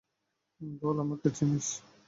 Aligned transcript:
বল 0.81 0.95
আমাকে 1.03 1.27
চিনিস। 1.37 1.67